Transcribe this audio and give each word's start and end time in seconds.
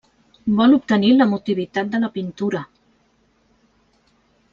Vol 0.59 0.71
obtenir 0.77 1.11
l'emotivitat 1.17 1.91
de 1.91 1.99
la 2.05 2.09
pintura. 2.15 2.65